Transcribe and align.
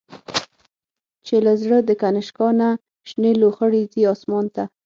چی 1.25 1.35
له 1.45 1.53
زړه 1.61 1.77
د”کنشکا”نه، 1.87 2.69
شنی 3.09 3.33
لو 3.41 3.49
خړی 3.57 3.81
ځی 3.93 4.01
آسمان 4.13 4.45
ته 4.55 4.63